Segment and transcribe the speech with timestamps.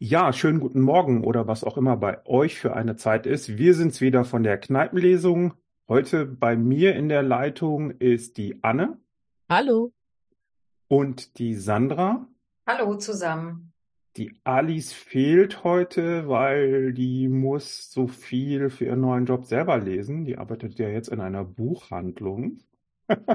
[0.00, 3.58] Ja, schönen guten Morgen oder was auch immer bei euch für eine Zeit ist.
[3.58, 5.54] Wir sind's wieder von der Kneipenlesung.
[5.88, 8.96] Heute bei mir in der Leitung ist die Anne
[9.48, 9.92] Hallo.
[10.86, 12.28] und die Sandra.
[12.64, 13.72] Hallo zusammen.
[14.16, 20.24] Die Alice fehlt heute, weil die muss so viel für ihren neuen Job selber lesen.
[20.24, 22.60] Die arbeitet ja jetzt in einer Buchhandlung.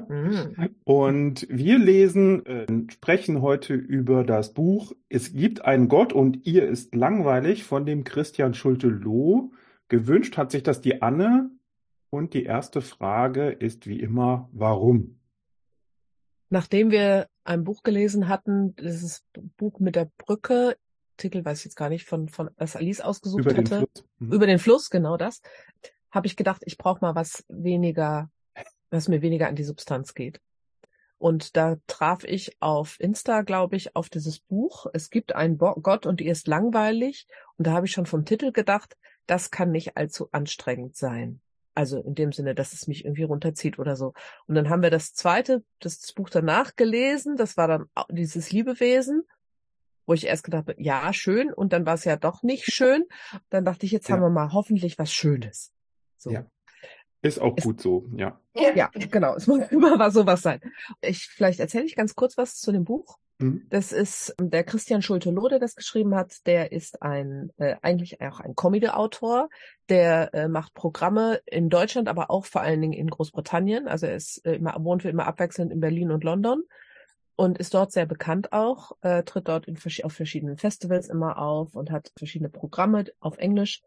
[0.07, 0.75] Mhm.
[0.83, 6.67] Und wir lesen, äh, sprechen heute über das Buch Es gibt einen Gott und ihr
[6.67, 9.51] ist langweilig von dem Christian Schulte-Loh.
[9.87, 11.49] Gewünscht hat sich das die Anne.
[12.09, 15.19] Und die erste Frage ist wie immer, warum?
[16.49, 19.25] Nachdem wir ein Buch gelesen hatten, dieses
[19.57, 20.75] Buch mit der Brücke,
[21.17, 24.05] Titel weiß ich jetzt gar nicht, von, von das Alice ausgesucht Über den hatte, Fluss.
[24.19, 24.31] Mhm.
[24.31, 25.41] über den Fluss, genau das,
[26.11, 28.29] habe ich gedacht, ich brauche mal was weniger,
[28.93, 30.39] was mir weniger an die Substanz geht.
[31.17, 34.87] Und da traf ich auf Insta, glaube ich, auf dieses Buch.
[34.93, 37.27] Es gibt einen Bo Gott und ihr ist langweilig.
[37.57, 41.39] Und da habe ich schon vom Titel gedacht, das kann nicht allzu anstrengend sein.
[41.75, 44.13] Also in dem Sinne, dass es mich irgendwie runterzieht oder so.
[44.47, 47.37] Und dann haben wir das zweite, das Buch danach gelesen.
[47.37, 49.23] Das war dann dieses Liebewesen,
[50.05, 51.53] wo ich erst gedacht habe, ja, schön.
[51.53, 53.05] Und dann war es ja doch nicht schön.
[53.49, 54.15] Dann dachte ich, jetzt Ja.
[54.15, 55.71] haben wir mal hoffentlich was Schönes.
[56.17, 56.31] So.
[56.31, 56.45] Ja.
[57.23, 58.39] Ist auch Es- gut so, ja.
[58.53, 59.35] Ja, genau.
[59.35, 60.59] Es muss immer was sowas sein.
[61.01, 63.17] Ich, vielleicht erzähle ich ganz kurz was zu dem Buch.
[63.39, 63.65] Mhm.
[63.69, 66.45] Das ist ähm, der Christian Schulte-Loh, der das geschrieben hat.
[66.45, 69.49] Der ist ein, äh, eigentlich auch ein Comedy-Autor.
[69.89, 73.87] Der äh, macht Programme in Deutschland, aber auch vor allen Dingen in Großbritannien.
[73.87, 76.63] Also er ist äh, immer, wohnt immer abwechselnd in Berlin und London
[77.35, 81.73] und ist dort sehr bekannt auch, äh, tritt dort in, auf verschiedenen Festivals immer auf
[81.75, 83.81] und hat verschiedene Programme auf Englisch.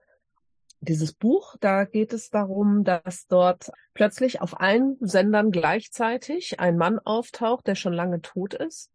[0.81, 6.99] Dieses Buch, da geht es darum, dass dort plötzlich auf allen Sendern gleichzeitig ein Mann
[6.99, 8.91] auftaucht, der schon lange tot ist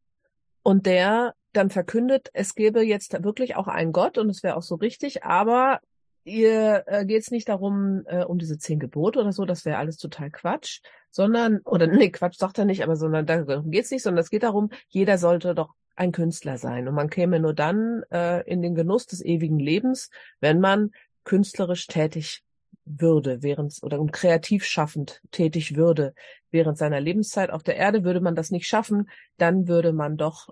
[0.64, 4.62] und der dann verkündet, es gäbe jetzt wirklich auch einen Gott und es wäre auch
[4.62, 5.80] so richtig, aber
[6.24, 9.78] ihr äh, geht es nicht darum, äh, um diese zehn Gebote oder so, das wäre
[9.78, 14.04] alles total Quatsch, sondern, oder nee, Quatsch sagt er nicht, aber sondern darum geht's nicht,
[14.04, 16.88] sondern es geht darum, jeder sollte doch ein Künstler sein.
[16.88, 20.10] Und man käme nur dann äh, in den Genuss des ewigen Lebens,
[20.40, 20.92] wenn man
[21.24, 22.44] künstlerisch tätig
[22.86, 26.14] würde, während oder und kreativ schaffend tätig würde
[26.52, 30.50] während seiner Lebenszeit auf der Erde, würde man das nicht schaffen, dann würde man doch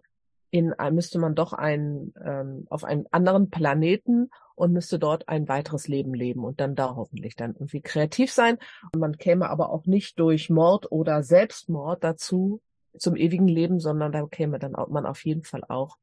[0.52, 5.88] in müsste man doch ein, ähm, auf einen anderen Planeten und müsste dort ein weiteres
[5.88, 8.57] Leben leben und dann da hoffentlich dann irgendwie kreativ sein.
[8.91, 12.62] Und man käme aber auch nicht durch Mord oder Selbstmord dazu
[12.97, 15.97] zum ewigen Leben, sondern da käme dann auch, man auf jeden Fall auch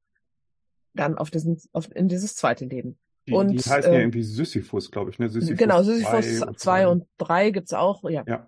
[0.95, 2.99] dann auf diesen, auf, in dieses zweite Leben.
[3.27, 5.29] Die, Und, die heißen ja äh, irgendwie Sisyphus, glaube ich, ne?
[5.29, 8.47] Sisyphus genau, 2 Sisyphus 2 und 3 gibt's auch, ja, Ja,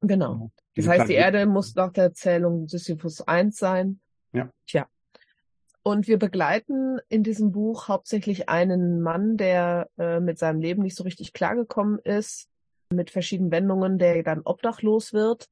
[0.00, 0.34] genau.
[0.34, 0.50] genau.
[0.54, 1.36] Das Diese heißt, die Planeten.
[1.36, 4.00] Erde muss nach der Zählung Sisyphus 1 sein.
[4.32, 4.50] Ja.
[4.66, 4.88] Tja.
[5.82, 10.96] Und wir begleiten in diesem Buch hauptsächlich einen Mann, der äh, mit seinem Leben nicht
[10.96, 12.48] so richtig klargekommen ist,
[12.88, 15.48] mit verschiedenen Wendungen, der dann obdachlos wird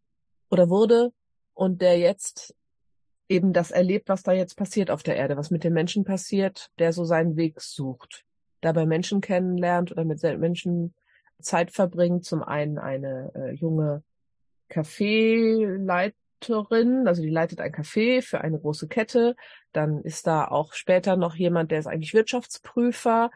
[0.49, 1.13] oder wurde
[1.53, 2.55] und der jetzt
[3.29, 6.71] eben das erlebt, was da jetzt passiert auf der Erde, was mit den Menschen passiert,
[6.79, 8.25] der so seinen Weg sucht,
[8.63, 10.95] dabei Menschen kennenlernt oder mit Menschen
[11.41, 12.25] Zeit verbringt.
[12.25, 14.03] Zum einen eine äh, junge
[14.69, 19.37] Kaffeeleiterin, also die leitet ein Café für eine große Kette.
[19.73, 23.31] Dann ist da auch später noch jemand, der ist eigentlich Wirtschaftsprüfer,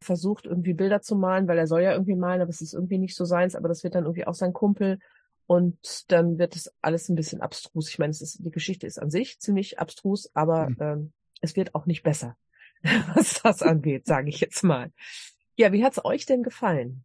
[0.00, 2.98] versucht irgendwie Bilder zu malen, weil er soll ja irgendwie malen, aber es ist irgendwie
[2.98, 4.98] nicht so seins, aber das wird dann irgendwie auch sein Kumpel.
[5.48, 7.88] Und dann wird es alles ein bisschen abstrus.
[7.88, 10.76] Ich meine, es ist, die Geschichte ist an sich ziemlich abstrus, aber Mhm.
[10.80, 12.36] ähm, es wird auch nicht besser,
[13.14, 14.92] was das angeht, sage ich jetzt mal.
[15.56, 17.04] Ja, wie hat's euch denn gefallen?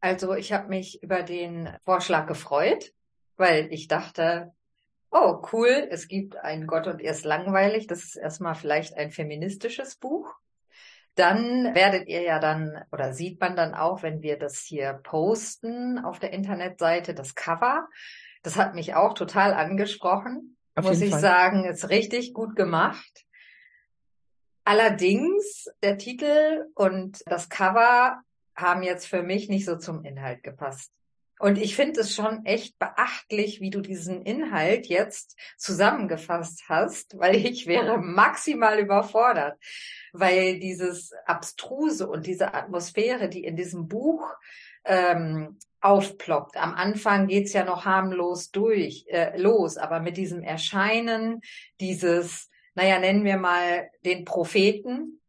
[0.00, 2.92] Also ich habe mich über den Vorschlag gefreut,
[3.36, 4.52] weil ich dachte,
[5.12, 7.86] oh cool, es gibt einen Gott und er ist langweilig.
[7.86, 10.34] Das ist erstmal vielleicht ein feministisches Buch.
[11.14, 15.98] Dann werdet ihr ja dann oder sieht man dann auch, wenn wir das hier posten
[15.98, 17.86] auf der Internetseite, das Cover.
[18.42, 21.20] Das hat mich auch total angesprochen, Auf muss ich Fall.
[21.20, 23.26] sagen, ist richtig gut gemacht.
[24.64, 28.20] Allerdings, der Titel und das Cover
[28.54, 30.92] haben jetzt für mich nicht so zum Inhalt gepasst.
[31.42, 37.34] Und ich finde es schon echt beachtlich, wie du diesen Inhalt jetzt zusammengefasst hast, weil
[37.34, 39.58] ich wäre maximal überfordert,
[40.12, 44.32] weil dieses Abstruse und diese Atmosphäre, die in diesem Buch
[44.84, 46.56] ähm, aufploppt.
[46.56, 51.40] Am Anfang geht's ja noch harmlos durch, äh, los, aber mit diesem Erscheinen
[51.80, 55.20] dieses, naja, nennen wir mal den Propheten,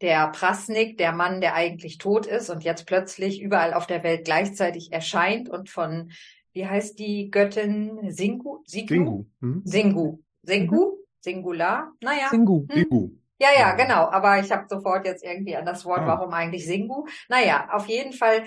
[0.00, 4.24] der Prasnik, der Mann, der eigentlich tot ist und jetzt plötzlich überall auf der Welt
[4.24, 6.10] gleichzeitig erscheint und von,
[6.52, 8.62] wie heißt die Göttin Singu?
[8.66, 8.88] Signu?
[8.96, 9.24] Singu.
[9.40, 9.62] Hm?
[9.64, 10.18] Singu.
[10.42, 10.96] Singu?
[11.20, 11.92] Singular?
[12.00, 12.28] Naja.
[12.30, 12.66] Singu.
[12.68, 12.76] Hm.
[12.76, 13.10] Singu.
[13.38, 14.08] Ja, ja, genau.
[14.10, 16.06] Aber ich habe sofort jetzt irgendwie an das Wort, Ah.
[16.08, 17.06] warum eigentlich Singu?
[17.28, 18.44] Naja, auf jeden Fall,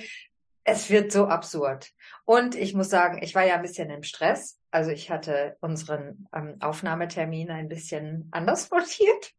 [0.65, 1.91] es wird so absurd.
[2.25, 4.59] Und ich muss sagen, ich war ja ein bisschen im Stress.
[4.75, 9.31] Also ich hatte unseren ähm, Aufnahmetermin ein bisschen anders montiert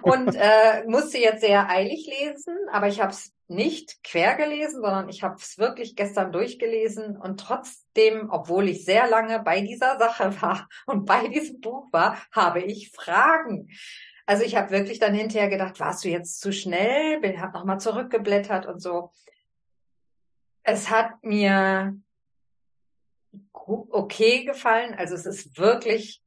[0.00, 5.08] und äh, musste jetzt sehr eilig lesen, aber ich habe es nicht quer gelesen, sondern
[5.08, 10.40] ich habe es wirklich gestern durchgelesen und trotzdem, obwohl ich sehr lange bei dieser Sache
[10.40, 13.70] war und bei diesem Buch war, habe ich Fragen.
[14.24, 17.18] Also ich habe wirklich dann hinterher gedacht, warst du jetzt zu schnell?
[17.18, 19.10] Bin hab noch mal zurückgeblättert und so.
[20.62, 22.00] Es hat mir
[23.66, 24.94] okay gefallen.
[24.94, 26.22] Also es ist wirklich,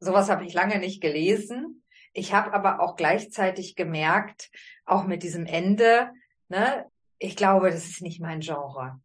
[0.00, 1.82] sowas habe ich lange nicht gelesen.
[2.12, 4.50] Ich habe aber auch gleichzeitig gemerkt,
[4.84, 6.10] auch mit diesem Ende,
[6.48, 6.86] ne,
[7.18, 9.00] ich glaube, das ist nicht mein Genre.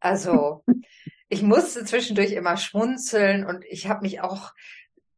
[0.00, 0.64] Also
[1.28, 4.52] ich musste zwischendurch immer schmunzeln und ich habe mich auch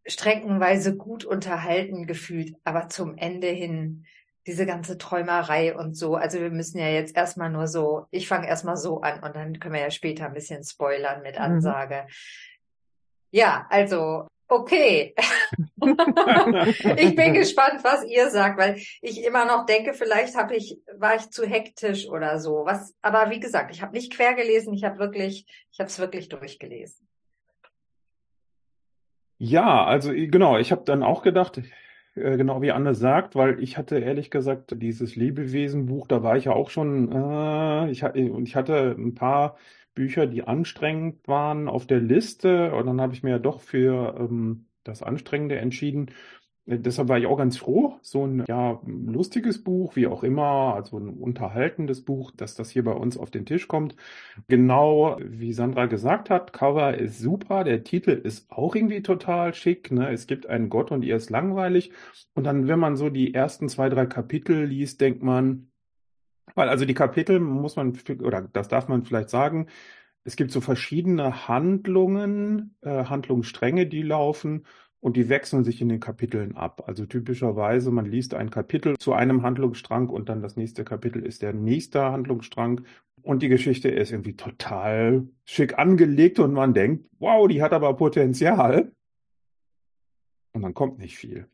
[0.07, 4.07] streckenweise gut unterhalten gefühlt, aber zum Ende hin
[4.51, 6.17] diese ganze Träumerei und so.
[6.17, 9.61] Also wir müssen ja jetzt erstmal nur so, ich fange erstmal so an und dann
[9.61, 11.43] können wir ja später ein bisschen spoilern mit Mhm.
[11.43, 12.09] Ansage.
[13.31, 15.15] Ja, also okay.
[16.97, 21.15] ich bin gespannt, was ihr sagt, weil ich immer noch denke, vielleicht habe ich war
[21.15, 22.65] ich zu hektisch oder so.
[22.65, 26.01] Was aber wie gesagt, ich habe nicht quer gelesen, ich habe wirklich ich habe es
[26.01, 27.07] wirklich durchgelesen.
[29.39, 31.63] Ja, also genau, ich habe dann auch gedacht,
[32.15, 36.45] äh, genau wie Anne sagt, weil ich hatte ehrlich gesagt dieses Lebewesen-Buch, da war ich
[36.47, 39.57] ja auch schon, äh, ich, ich hatte ein paar
[39.95, 44.17] Bücher, die anstrengend waren auf der Liste und dann habe ich mir ja doch für
[44.19, 46.11] ähm, das Anstrengende entschieden.
[46.71, 50.75] Äh, Deshalb war ich auch ganz froh, so ein ja lustiges Buch, wie auch immer,
[50.75, 53.97] also ein unterhaltendes Buch, dass das hier bei uns auf den Tisch kommt.
[54.49, 59.91] Genau wie Sandra gesagt hat, Cover ist super, der Titel ist auch irgendwie total schick,
[59.91, 60.11] ne?
[60.13, 61.93] Es gibt einen Gott und ihr ist langweilig.
[62.35, 65.71] Und dann, wenn man so die ersten zwei, drei Kapitel liest, denkt man,
[66.55, 69.67] weil also die Kapitel muss man, oder das darf man vielleicht sagen,
[70.25, 74.67] es gibt so verschiedene Handlungen, äh, Handlungsstränge, die laufen
[75.01, 76.85] und die wechseln sich in den Kapiteln ab.
[76.87, 81.43] Also typischerweise, man liest ein Kapitel zu einem Handlungsstrang und dann das nächste Kapitel ist
[81.43, 82.83] der nächste Handlungsstrang.
[83.23, 87.95] Und die Geschichte ist irgendwie total schick angelegt und man denkt, wow, die hat aber
[87.95, 88.93] Potenzial.
[90.53, 91.49] Und dann kommt nicht viel.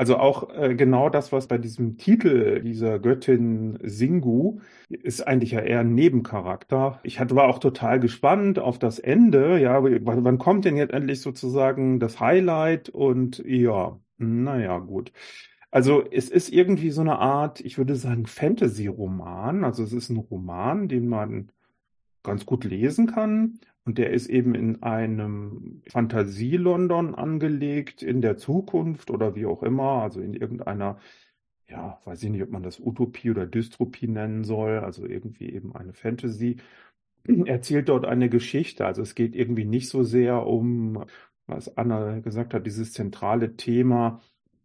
[0.00, 5.60] Also auch äh, genau das, was bei diesem Titel dieser Göttin Singu ist eigentlich ja
[5.60, 7.00] eher ein Nebencharakter.
[7.02, 9.60] Ich hatte, war auch total gespannt auf das Ende.
[9.60, 12.88] Ja, wann, kommt denn jetzt endlich sozusagen das Highlight?
[12.88, 15.12] Und ja, naja, gut.
[15.70, 19.64] Also es ist irgendwie so eine Art, ich würde sagen, Fantasy-Roman.
[19.64, 21.52] Also es ist ein Roman, den man
[22.22, 23.60] ganz gut lesen kann.
[23.84, 30.02] Und der ist eben in einem Fantasie-London angelegt, in der Zukunft oder wie auch immer,
[30.02, 30.98] also in irgendeiner,
[31.68, 35.74] ja, weiß ich nicht, ob man das Utopie oder Dystopie nennen soll, also irgendwie eben
[35.74, 36.56] eine Fantasy.
[37.46, 38.86] Erzählt dort eine Geschichte.
[38.86, 41.04] Also es geht irgendwie nicht so sehr um,
[41.46, 44.20] was Anna gesagt hat, dieses zentrale Thema,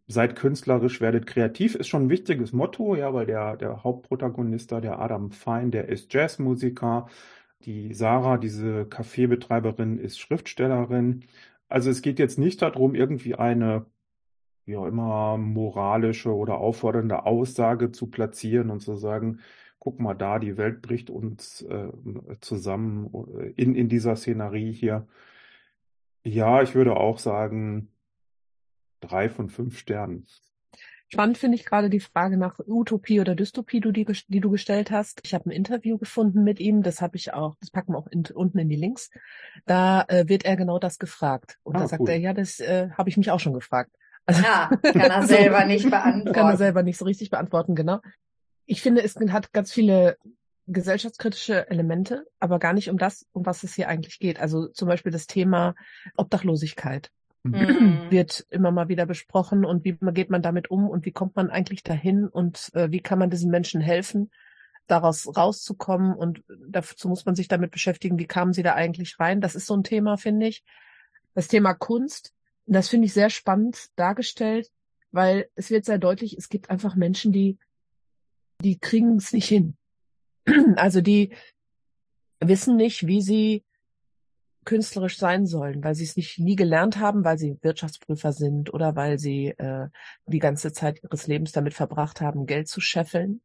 [0.08, 4.80] seid künstlerisch, werdet kreativ, ist schon ein wichtiges Motto, ja, weil der, der Hauptprotagonist da,
[4.80, 7.08] der Adam Fein, der ist Jazzmusiker.
[7.66, 11.24] Die Sarah, diese Kaffeebetreiberin, ist Schriftstellerin.
[11.68, 13.86] Also es geht jetzt nicht darum, irgendwie eine,
[14.66, 19.40] wie auch immer, moralische oder auffordernde Aussage zu platzieren und zu sagen,
[19.80, 21.88] guck mal da, die Welt bricht uns äh,
[22.40, 25.06] zusammen äh, in, in dieser Szenerie hier.
[26.24, 27.88] Ja, ich würde auch sagen,
[29.00, 30.26] drei von fünf Sternen.
[31.08, 34.90] Spannend finde ich gerade die Frage nach Utopie oder Dystopie, du, die, die du gestellt
[34.90, 35.20] hast.
[35.24, 38.08] Ich habe ein Interview gefunden mit ihm, das habe ich auch, das packen wir auch
[38.08, 39.10] in, unten in die Links.
[39.66, 41.58] Da äh, wird er genau das gefragt.
[41.62, 42.10] Und Ah, da sagt cool.
[42.10, 43.92] er, ja, das äh, habe ich mich auch schon gefragt.
[44.26, 46.32] Also, Ja, kann er selber nicht beantworten.
[46.34, 48.00] kann er selber nicht so richtig beantworten, genau.
[48.64, 50.16] Ich finde, es hat ganz viele
[50.66, 54.40] gesellschaftskritische Elemente, aber gar nicht um das, um was es hier eigentlich geht.
[54.40, 55.76] Also zum Beispiel das Thema
[56.16, 57.10] Obdachlosigkeit
[57.50, 58.10] Mhm.
[58.10, 61.50] wird immer mal wieder besprochen und wie geht man damit um und wie kommt man
[61.50, 64.30] eigentlich dahin und äh, wie kann man diesen Menschen helfen,
[64.86, 69.40] daraus rauszukommen und dazu muss man sich damit beschäftigen, wie kamen sie da eigentlich rein.
[69.40, 70.64] Das ist so ein Thema, finde ich.
[71.34, 72.32] Das Thema Kunst,
[72.66, 74.70] das finde ich sehr spannend dargestellt,
[75.10, 77.58] weil es wird sehr deutlich, es gibt einfach Menschen, die,
[78.62, 79.76] die kriegen es nicht hin.
[80.76, 81.32] Also die
[82.40, 83.64] wissen nicht, wie sie
[84.66, 88.94] künstlerisch sein sollen, weil sie es nicht nie gelernt haben, weil sie Wirtschaftsprüfer sind oder
[88.96, 89.88] weil sie äh,
[90.26, 93.40] die ganze Zeit ihres Lebens damit verbracht haben, Geld zu scheffeln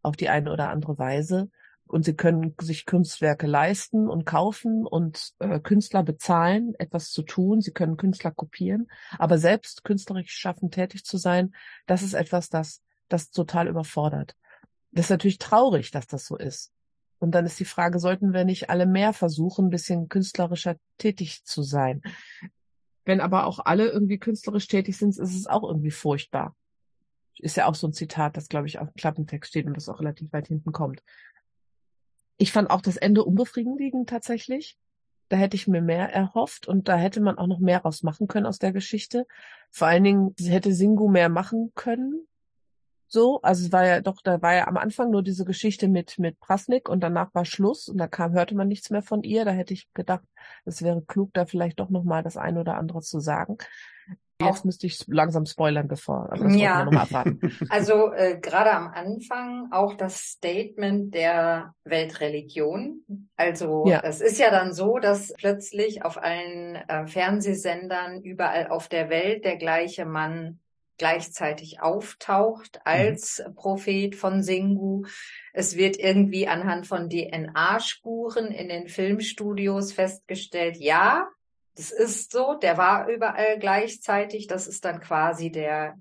[0.00, 1.50] auf die eine oder andere Weise
[1.86, 7.60] und sie können sich Kunstwerke leisten und kaufen und äh, Künstler bezahlen, etwas zu tun.
[7.60, 11.54] Sie können Künstler kopieren, aber selbst künstlerisch schaffen, tätig zu sein,
[11.86, 14.36] das ist etwas, das das total überfordert.
[14.92, 16.72] Das ist natürlich traurig, dass das so ist.
[17.20, 21.44] Und dann ist die Frage, sollten wir nicht alle mehr versuchen, ein bisschen künstlerischer tätig
[21.44, 22.02] zu sein?
[23.04, 26.56] Wenn aber auch alle irgendwie künstlerisch tätig sind, ist es auch irgendwie furchtbar.
[27.38, 29.88] Ist ja auch so ein Zitat, das, glaube ich, auf dem Klappentext steht und das
[29.88, 31.02] auch relativ weit hinten kommt.
[32.38, 34.78] Ich fand auch das Ende unbefriedigend tatsächlich.
[35.28, 38.46] Da hätte ich mir mehr erhofft und da hätte man auch noch mehr rausmachen können
[38.46, 39.26] aus der Geschichte.
[39.70, 42.26] Vor allen Dingen hätte Singu mehr machen können.
[43.12, 46.16] So, also es war ja doch, da war ja am Anfang nur diese Geschichte mit
[46.20, 49.44] mit Prasnik und danach war Schluss und da kam hörte man nichts mehr von ihr.
[49.44, 50.22] Da hätte ich gedacht,
[50.64, 53.58] es wäre klug, da vielleicht doch noch mal das eine oder andere zu sagen.
[54.40, 56.30] Jetzt müsste ich langsam spoilern, bevor.
[56.32, 56.84] Aber das ja.
[56.84, 57.40] noch mal abwarten.
[57.68, 63.28] Also äh, gerade am Anfang auch das Statement der Weltreligion.
[63.36, 64.00] Also ja.
[64.04, 69.44] es ist ja dann so, dass plötzlich auf allen äh, Fernsehsendern überall auf der Welt
[69.44, 70.60] der gleiche Mann
[71.00, 72.80] gleichzeitig auftaucht mhm.
[72.84, 73.54] als mhm.
[73.54, 75.06] Prophet von Singu.
[75.52, 81.26] Es wird irgendwie anhand von DNA-Spuren in den Filmstudios festgestellt, ja,
[81.74, 84.46] das ist so, der war überall gleichzeitig.
[84.46, 85.98] Das ist dann quasi der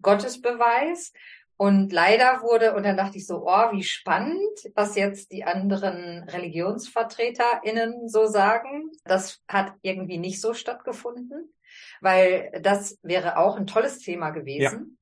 [0.00, 1.12] Gottesbeweis.
[1.58, 6.26] Und leider wurde, und dann dachte ich so, oh, wie spannend, was jetzt die anderen
[6.26, 8.90] ReligionsvertreterInnen so sagen.
[9.04, 11.52] Das hat irgendwie nicht so stattgefunden,
[12.00, 14.98] weil das wäre auch ein tolles Thema gewesen.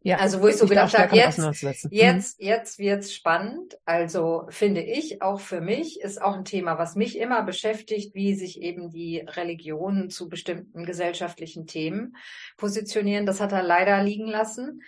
[0.00, 1.90] Ja, also wo ich so ich gedacht habe, jetzt, mhm.
[1.90, 3.78] jetzt, jetzt wird's spannend.
[3.84, 8.34] Also finde ich, auch für mich ist auch ein Thema, was mich immer beschäftigt, wie
[8.34, 12.16] sich eben die Religionen zu bestimmten gesellschaftlichen Themen
[12.56, 13.26] positionieren.
[13.26, 14.82] Das hat er leider liegen lassen.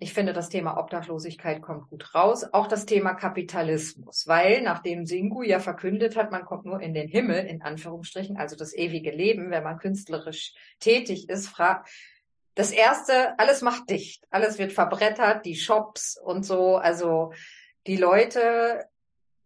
[0.00, 2.44] Ich finde, das Thema Obdachlosigkeit kommt gut raus.
[2.52, 7.08] Auch das Thema Kapitalismus, weil nachdem Singu ja verkündet hat, man kommt nur in den
[7.08, 11.88] Himmel, in Anführungsstrichen, also das ewige Leben, wenn man künstlerisch tätig ist, fragt,
[12.56, 16.76] das erste, alles macht dicht, alles wird verbrettert, die Shops und so.
[16.76, 17.32] Also
[17.86, 18.84] die Leute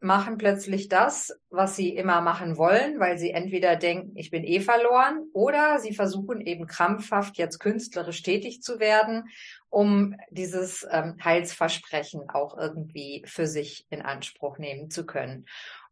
[0.00, 4.60] machen plötzlich das, was sie immer machen wollen, weil sie entweder denken, ich bin eh
[4.60, 9.24] verloren, oder sie versuchen eben krampfhaft jetzt künstlerisch tätig zu werden,
[9.70, 15.46] um dieses ähm, Heilsversprechen auch irgendwie für sich in Anspruch nehmen zu können.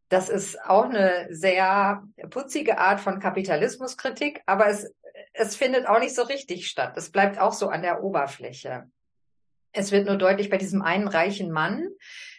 [0.08, 4.92] Das ist auch eine sehr putzige Art von Kapitalismuskritik, aber es
[5.32, 6.96] es findet auch nicht so richtig statt.
[6.96, 8.90] Es bleibt auch so an der Oberfläche.
[9.72, 11.88] Es wird nur deutlich bei diesem einen reichen Mann,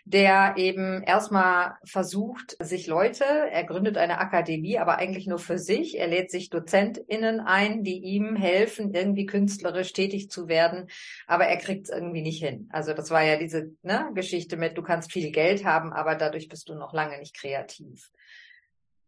[0.10, 6.00] der eben erstmal versucht, sich Leute, er gründet eine Akademie, aber eigentlich nur für sich.
[6.00, 10.88] Er lädt sich DozentInnen ein, die ihm helfen, irgendwie künstlerisch tätig zu werden,
[11.28, 12.70] aber er kriegt es irgendwie nicht hin.
[12.72, 16.48] Also das war ja diese ne, Geschichte mit, du kannst viel Geld haben, aber dadurch
[16.48, 18.10] bist du noch lange nicht kreativ.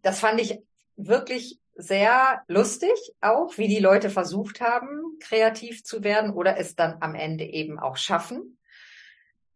[0.02, 0.60] Das fand ich
[0.98, 2.92] wirklich sehr lustig
[3.22, 7.80] auch, wie die Leute versucht haben, kreativ zu werden oder es dann am Ende eben
[7.80, 8.59] auch schaffen.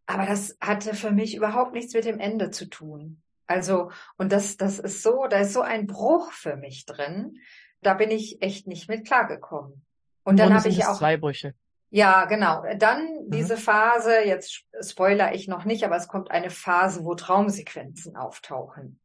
[0.06, 3.22] Aber das hatte für mich überhaupt nichts mit dem Ende zu tun.
[3.46, 7.38] Also, und das, das ist so, da ist so ein Bruch für mich drin.
[7.80, 9.84] Da bin ich echt nicht mit klargekommen.
[10.24, 11.54] Und dann habe ich auch zwei Brüche.
[11.90, 12.64] Ja, genau.
[12.78, 13.30] Dann mhm.
[13.30, 18.98] diese Phase, jetzt spoiler ich noch nicht, aber es kommt eine Phase, wo Traumsequenzen auftauchen.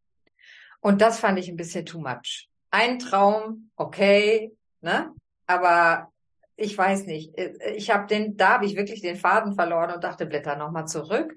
[0.79, 4.51] Und das fand ich ein bisschen too much ein Traum, okay,
[4.81, 5.13] ne?
[5.47, 6.11] Aber
[6.59, 7.33] ich weiß nicht.
[7.75, 11.35] Ich habe den, da habe ich wirklich den Faden verloren und dachte, blätter nochmal zurück.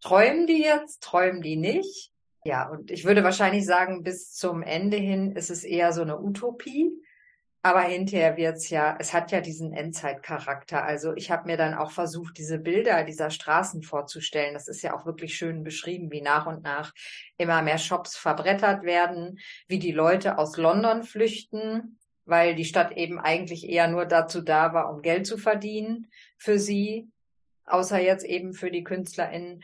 [0.00, 1.02] Träumen die jetzt?
[1.02, 2.12] Träumen die nicht?
[2.44, 6.20] Ja, und ich würde wahrscheinlich sagen, bis zum Ende hin ist es eher so eine
[6.20, 6.92] Utopie.
[7.62, 10.84] Aber hinterher wird's ja, es hat ja diesen Endzeitcharakter.
[10.84, 14.54] Also ich habe mir dann auch versucht, diese Bilder dieser Straßen vorzustellen.
[14.54, 16.92] Das ist ja auch wirklich schön beschrieben, wie nach und nach
[17.38, 23.18] immer mehr Shops verbrettert werden, wie die Leute aus London flüchten, weil die Stadt eben
[23.18, 27.08] eigentlich eher nur dazu da war, um Geld zu verdienen für sie,
[27.64, 29.62] außer jetzt eben für die KünstlerInnen.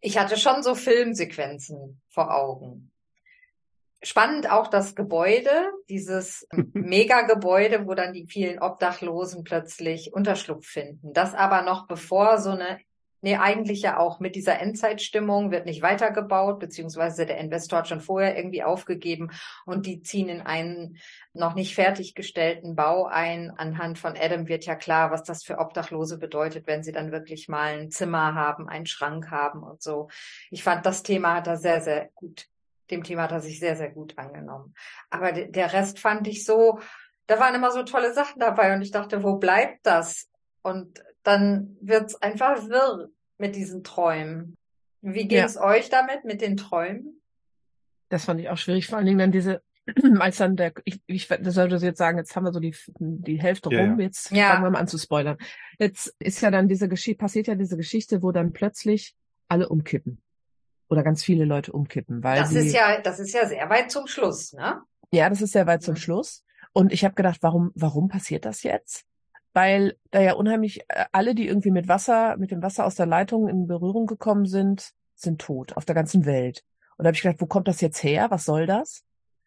[0.00, 2.90] Ich hatte schon so Filmsequenzen vor Augen.
[4.04, 11.12] Spannend auch das Gebäude, dieses Megagebäude, wo dann die vielen Obdachlosen plötzlich Unterschlupf finden.
[11.12, 12.80] Das aber noch bevor so eine,
[13.22, 18.00] nee, eigentlich ja auch mit dieser Endzeitstimmung wird nicht weitergebaut, beziehungsweise der Investor hat schon
[18.00, 19.30] vorher irgendwie aufgegeben
[19.64, 20.98] und die ziehen in einen
[21.32, 23.50] noch nicht fertiggestellten Bau ein.
[23.56, 27.48] Anhand von Adam wird ja klar, was das für Obdachlose bedeutet, wenn sie dann wirklich
[27.48, 30.08] mal ein Zimmer haben, einen Schrank haben und so.
[30.50, 32.48] Ich fand, das Thema hat er sehr, sehr gut
[32.90, 34.74] dem Thema hat er sich sehr, sehr gut angenommen.
[35.08, 36.78] Aber der Rest fand ich so,
[37.26, 40.28] da waren immer so tolle Sachen dabei und ich dachte, wo bleibt das?
[40.60, 44.56] Und dann wird's einfach wirr mit diesen Träumen.
[45.00, 45.64] Wie ging es ja.
[45.64, 47.20] euch damit, mit den Träumen?
[48.08, 49.62] Das fand ich auch schwierig, vor allen Dingen dann diese,
[50.20, 53.40] als dann der, ich, ich das sollte jetzt sagen, jetzt haben wir so die, die
[53.40, 54.50] Hälfte ja, rum, jetzt ja.
[54.50, 55.38] fangen wir mal an zu spoilern.
[55.78, 59.14] Jetzt ist ja dann diese Geschichte, passiert ja diese Geschichte, wo dann plötzlich
[59.48, 60.22] alle umkippen.
[60.88, 62.38] Oder ganz viele Leute umkippen, weil.
[62.38, 64.82] Das die, ist ja, das ist ja sehr weit zum Schluss, ne?
[65.10, 66.44] Ja, das ist sehr weit zum Schluss.
[66.72, 69.04] Und ich habe gedacht, warum, warum passiert das jetzt?
[69.52, 73.06] Weil da ja unheimlich äh, alle, die irgendwie mit Wasser, mit dem Wasser aus der
[73.06, 76.64] Leitung in Berührung gekommen sind, sind tot auf der ganzen Welt.
[76.96, 78.30] Und da habe ich gedacht, wo kommt das jetzt her?
[78.30, 79.04] Was soll das?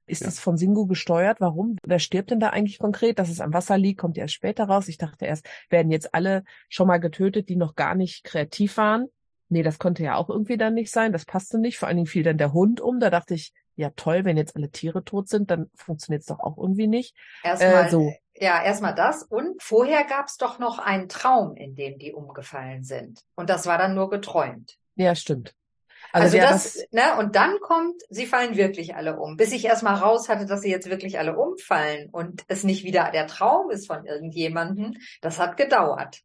[0.07, 0.27] Ist ja.
[0.27, 1.41] das von Singu gesteuert?
[1.41, 1.77] Warum?
[1.83, 3.17] Wer stirbt denn da eigentlich konkret?
[3.17, 4.87] Dass es am Wasser liegt, kommt ja erst später raus.
[4.87, 9.07] Ich dachte erst, werden jetzt alle schon mal getötet, die noch gar nicht kreativ waren.
[9.49, 11.11] Nee, das konnte ja auch irgendwie dann nicht sein.
[11.11, 11.77] Das passte nicht.
[11.77, 12.99] Vor allen Dingen fiel dann der Hund um.
[12.99, 16.39] Da dachte ich, ja toll, wenn jetzt alle Tiere tot sind, dann funktioniert es doch
[16.39, 17.15] auch irgendwie nicht.
[17.43, 18.13] Erstmal, äh, so.
[18.37, 19.23] Ja, erstmal das.
[19.23, 23.21] Und vorher gab es doch noch einen Traum, in dem die umgefallen sind.
[23.35, 24.77] Und das war dann nur geträumt.
[24.95, 25.53] Ja, stimmt.
[26.11, 29.37] Also, also das, das, ne, und dann kommt, sie fallen wirklich alle um.
[29.37, 33.11] Bis ich erstmal raus hatte, dass sie jetzt wirklich alle umfallen und es nicht wieder
[33.11, 36.21] der Traum ist von irgendjemandem, das hat gedauert.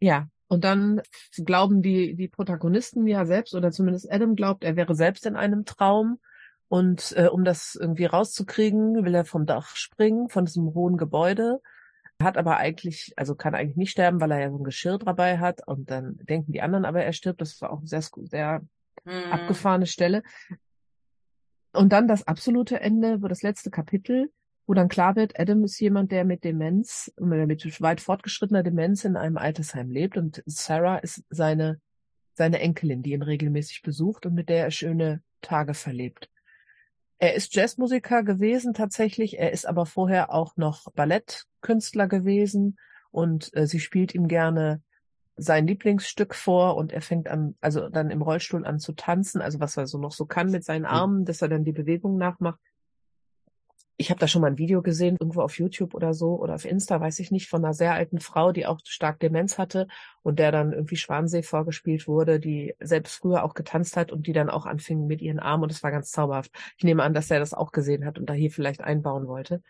[0.00, 1.02] Ja, und dann
[1.44, 5.64] glauben die, die Protagonisten ja selbst, oder zumindest Adam glaubt, er wäre selbst in einem
[5.64, 6.20] Traum.
[6.68, 11.60] Und äh, um das irgendwie rauszukriegen, will er vom Dach springen, von diesem hohen Gebäude,
[12.20, 15.38] hat aber eigentlich, also kann eigentlich nicht sterben, weil er ja so ein Geschirr dabei
[15.38, 15.66] hat.
[15.66, 17.40] Und dann denken die anderen aber, er stirbt.
[17.40, 18.62] Das war auch eine sehr, sehr
[19.04, 19.32] hm.
[19.32, 20.22] abgefahrene Stelle.
[21.72, 24.30] Und dann das absolute Ende, wo das letzte Kapitel,
[24.66, 29.16] wo dann klar wird, Adam ist jemand, der mit Demenz, mit weit fortgeschrittener Demenz in
[29.16, 31.80] einem Altersheim lebt und Sarah ist seine,
[32.32, 36.30] seine Enkelin, die ihn regelmäßig besucht und mit der er schöne Tage verlebt.
[37.18, 42.78] Er ist Jazzmusiker gewesen tatsächlich, er ist aber vorher auch noch Ballettkünstler gewesen
[43.10, 44.82] und äh, sie spielt ihm gerne
[45.36, 49.60] sein Lieblingsstück vor und er fängt an, also dann im Rollstuhl an zu tanzen, also
[49.60, 52.60] was er so noch so kann mit seinen Armen, dass er dann die Bewegung nachmacht
[53.96, 56.64] ich habe da schon mal ein Video gesehen, irgendwo auf YouTube oder so oder auf
[56.64, 59.86] Insta, weiß ich nicht, von einer sehr alten Frau, die auch stark Demenz hatte
[60.22, 64.32] und der dann irgendwie Schwansee vorgespielt wurde, die selbst früher auch getanzt hat und die
[64.32, 66.50] dann auch anfing mit ihren Armen und es war ganz zauberhaft.
[66.76, 69.62] Ich nehme an, dass er das auch gesehen hat und da hier vielleicht einbauen wollte.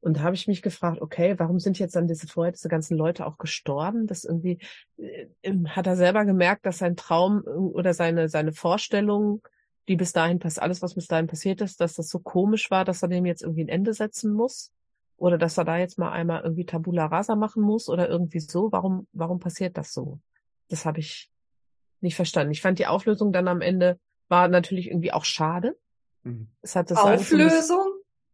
[0.00, 2.96] Und da habe ich mich gefragt, okay, warum sind jetzt dann diese vorher diese ganzen
[2.96, 4.06] Leute auch gestorben?
[4.06, 4.60] Das irgendwie
[4.96, 5.26] äh,
[5.66, 9.42] hat er selber gemerkt, dass sein Traum äh, oder seine seine Vorstellung
[9.88, 12.84] die bis dahin passiert, alles, was bis dahin passiert ist, dass das so komisch war,
[12.84, 14.72] dass er dem jetzt irgendwie ein Ende setzen muss?
[15.16, 18.70] Oder dass er da jetzt mal einmal irgendwie Tabula Rasa machen muss oder irgendwie so?
[18.70, 20.20] Warum, warum passiert das so?
[20.68, 21.30] Das habe ich
[22.00, 22.52] nicht verstanden.
[22.52, 23.98] Ich fand die Auflösung dann am Ende
[24.28, 25.76] war natürlich irgendwie auch schade.
[26.22, 26.48] Mhm.
[26.62, 27.86] Es hat das Auflösung?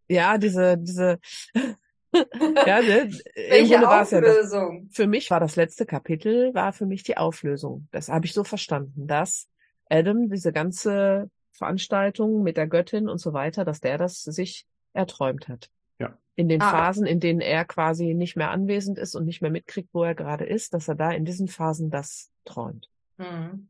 [0.09, 1.19] ja, diese, diese,
[2.13, 3.11] ja, ne,
[3.49, 4.77] Welche Auflösung?
[4.77, 7.89] Ja das, für mich war das letzte Kapitel, war für mich die Auflösung.
[7.93, 9.49] Das habe ich so verstanden, dass
[9.89, 15.49] Adam diese ganze Veranstaltungen mit der Göttin und so weiter, dass der das sich erträumt
[15.49, 15.71] hat.
[15.99, 16.19] Ja.
[16.35, 16.71] In den ah.
[16.71, 20.15] Phasen, in denen er quasi nicht mehr anwesend ist und nicht mehr mitkriegt, wo er
[20.15, 22.91] gerade ist, dass er da in diesen Phasen das träumt.
[23.19, 23.69] Mhm.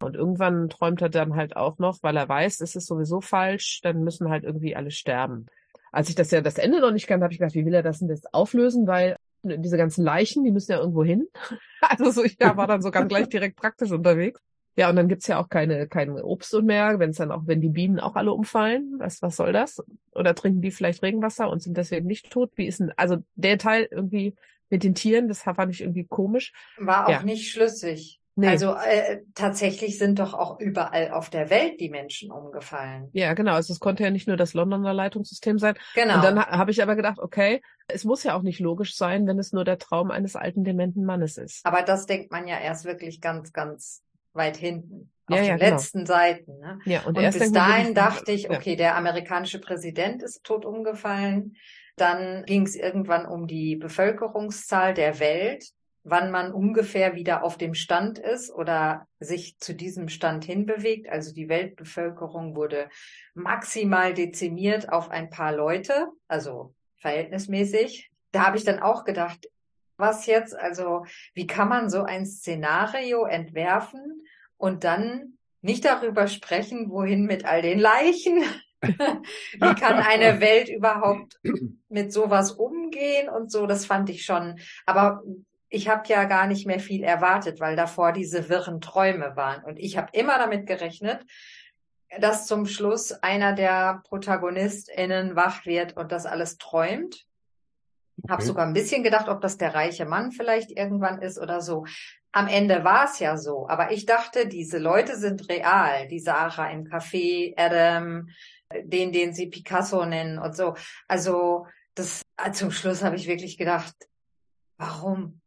[0.00, 3.80] Und irgendwann träumt er dann halt auch noch, weil er weiß, es ist sowieso falsch,
[3.82, 5.46] dann müssen halt irgendwie alle sterben.
[5.92, 7.82] Als ich das ja das Ende noch nicht kannte, habe ich gedacht, wie will er
[7.82, 11.28] das denn jetzt auflösen, weil diese ganzen Leichen, die müssen ja irgendwo hin.
[11.86, 14.40] Also so, ich war dann so ganz gleich direkt praktisch unterwegs.
[14.76, 17.42] Ja, und dann gibt's ja auch keine, kein Obst und mehr, wenn es dann auch,
[17.46, 19.82] wenn die Bienen auch alle umfallen, was, was soll das?
[20.12, 22.50] Oder trinken die vielleicht Regenwasser und sind deswegen nicht tot?
[22.56, 24.34] Wie ist denn, also der Teil irgendwie
[24.70, 26.52] mit den Tieren, das fand ich irgendwie komisch.
[26.78, 27.22] War auch ja.
[27.22, 28.20] nicht schlüssig.
[28.36, 28.48] Nee.
[28.48, 33.08] Also äh, tatsächlich sind doch auch überall auf der Welt die Menschen umgefallen.
[33.12, 33.52] Ja, genau.
[33.54, 35.76] Also es konnte ja nicht nur das Londoner Leitungssystem sein.
[35.94, 36.16] Genau.
[36.16, 39.28] Und dann ha habe ich aber gedacht, okay, es muss ja auch nicht logisch sein,
[39.28, 41.64] wenn es nur der Traum eines alten dementen Mannes ist.
[41.64, 44.02] Aber das denkt man ja erst wirklich ganz, ganz
[44.34, 45.10] weit hinten.
[45.26, 45.70] Auf ja, den ja, genau.
[45.70, 46.08] letzten genau.
[46.08, 46.58] Seiten.
[46.58, 46.78] Ne?
[46.84, 51.56] Ja, und, und bis dahin dachte ich, okay, der amerikanische Präsident ist tot umgefallen.
[51.96, 55.64] Dann ging es irgendwann um die Bevölkerungszahl der Welt,
[56.02, 61.08] wann man ungefähr wieder auf dem Stand ist oder sich zu diesem Stand hinbewegt.
[61.08, 62.90] Also die Weltbevölkerung wurde
[63.32, 68.10] maximal dezimiert auf ein paar Leute, also verhältnismäßig.
[68.32, 69.48] Da habe ich dann auch gedacht,
[69.96, 70.54] was jetzt?
[70.54, 74.23] Also wie kann man so ein Szenario entwerfen
[74.64, 78.42] und dann nicht darüber sprechen, wohin mit all den Leichen?
[78.80, 81.38] wie kann eine Welt überhaupt
[81.90, 83.66] mit sowas umgehen und so?
[83.66, 84.58] Das fand ich schon.
[84.86, 85.22] Aber
[85.68, 89.62] ich habe ja gar nicht mehr viel erwartet, weil davor diese wirren Träume waren.
[89.64, 91.26] Und ich habe immer damit gerechnet,
[92.18, 97.26] dass zum Schluss einer der ProtagonistInnen wach wird und das alles träumt
[98.30, 101.84] Habe sogar ein bisschen gedacht, ob das der reiche Mann vielleicht irgendwann ist oder so.
[102.36, 106.08] Am Ende war es ja so, aber ich dachte, diese Leute sind real.
[106.08, 108.28] Die Sarah im Café, Adam,
[108.82, 110.74] den, den sie Picasso nennen und so.
[111.06, 113.94] Also das zum Schluss habe ich wirklich gedacht,
[114.78, 115.40] warum?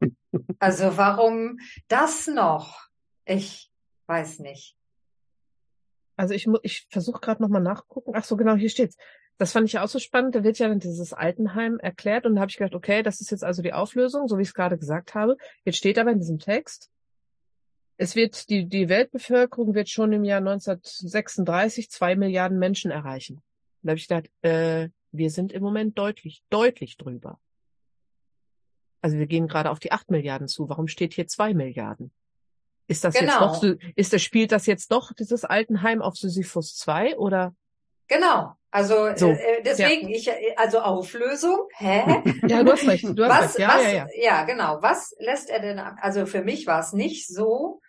[0.58, 2.90] Also warum das noch?
[3.24, 3.72] Ich
[4.06, 4.76] weiß nicht.
[6.16, 8.12] Also ich, ich versuche gerade nochmal nachgucken.
[8.14, 8.98] Ach so, genau, hier steht's.
[9.38, 10.34] Das fand ich ja auch so spannend.
[10.34, 13.30] Da wird ja dann dieses Altenheim erklärt und da habe ich gedacht, okay, das ist
[13.30, 15.36] jetzt also die Auflösung, so wie ich es gerade gesagt habe.
[15.64, 16.90] Jetzt steht aber in diesem Text,
[17.98, 23.42] es wird, die, die Weltbevölkerung wird schon im Jahr 1936 zwei Milliarden Menschen erreichen.
[23.82, 27.38] Da habe ich gedacht, äh, wir sind im Moment deutlich, deutlich drüber.
[29.00, 30.68] Also wir gehen gerade auf die acht Milliarden zu.
[30.68, 32.10] Warum steht hier zwei Milliarden?
[32.88, 33.52] Ist das genau.
[33.52, 37.54] jetzt doch, ist das, spielt das jetzt doch dieses Altenheim auf Sisyphus 2 oder?
[38.08, 38.54] Genau.
[38.70, 40.16] Also so, äh, deswegen ja.
[40.16, 42.22] ich also Auflösung, hä?
[42.46, 43.04] ja, du hast recht.
[43.04, 43.58] Du hast was, recht.
[43.58, 44.06] Ja, was, ja, ja.
[44.14, 44.82] ja, genau.
[44.82, 45.78] Was lässt er denn?
[45.78, 47.80] Also für mich war es nicht so,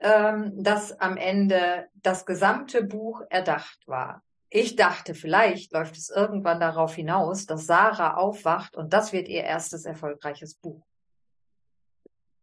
[0.00, 4.22] ähm, dass am Ende das gesamte Buch erdacht war.
[4.50, 9.44] Ich dachte, vielleicht läuft es irgendwann darauf hinaus, dass Sarah aufwacht und das wird ihr
[9.44, 10.86] erstes erfolgreiches Buch.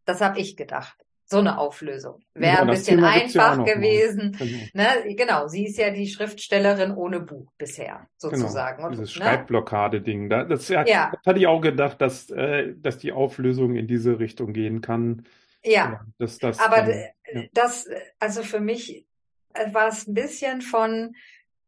[0.05, 2.21] Das habe ich gedacht so eine Auflösung.
[2.33, 4.35] Wäre ein bisschen einfach gewesen.
[4.37, 4.59] Genau.
[4.73, 5.15] Ne?
[5.15, 8.77] genau, sie ist ja die Schriftstellerin ohne Buch bisher, sozusagen.
[8.77, 9.25] Genau, dieses ne?
[9.25, 10.29] Schreibblockade-Ding.
[10.29, 11.11] Da, das, ja, ja.
[11.11, 15.25] das hatte ich auch gedacht, dass, äh, dass die Auflösung in diese Richtung gehen kann.
[15.63, 16.89] Ja, dass das, aber dann,
[17.33, 17.43] ja.
[17.53, 19.07] das, also für mich
[19.55, 21.15] äh, war es ein bisschen von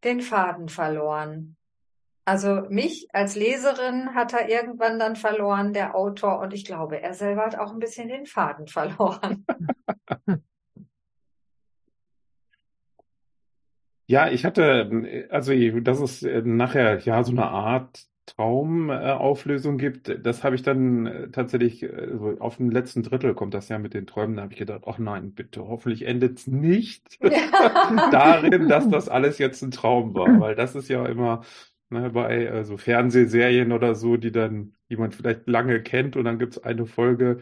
[0.03, 1.56] den Faden verloren.
[2.27, 7.13] Also mich als Leserin hat er irgendwann dann verloren, der Autor, und ich glaube, er
[7.13, 9.45] selber hat auch ein bisschen den Faden verloren.
[14.07, 20.55] Ja, ich hatte, also dass es nachher ja so eine Art Traumauflösung gibt, das habe
[20.57, 24.35] ich dann äh, tatsächlich, also auf dem letzten Drittel kommt das ja mit den Träumen,
[24.35, 27.19] da habe ich gedacht, ach nein, bitte, hoffentlich endet es nicht
[28.11, 31.43] darin, dass das alles jetzt ein Traum war, weil das ist ja immer
[31.89, 36.57] ne, bei also Fernsehserien oder so, die dann jemand vielleicht lange kennt und dann gibt's
[36.57, 37.39] eine Folge,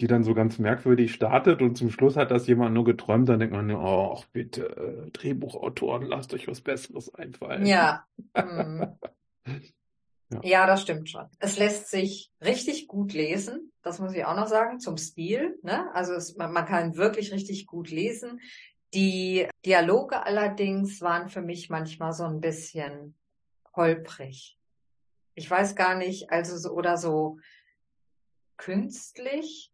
[0.00, 3.38] die dann so ganz merkwürdig startet und zum Schluss hat das jemand nur geträumt, dann
[3.38, 7.66] denkt man, oh, bitte, Drehbuchautoren, lasst euch was Besseres einfallen.
[7.66, 8.04] Ja.
[9.46, 9.60] Hm.
[10.32, 10.40] ja.
[10.42, 11.26] Ja, das stimmt schon.
[11.38, 15.58] Es lässt sich richtig gut lesen, das muss ich auch noch sagen, zum Stil.
[15.62, 15.94] Ne?
[15.94, 18.40] Also es, man, man kann wirklich richtig gut lesen.
[18.94, 23.14] Die Dialoge allerdings waren für mich manchmal so ein bisschen
[23.76, 24.58] holprig.
[25.34, 27.38] Ich weiß gar nicht, also so oder so
[28.56, 29.72] künstlich.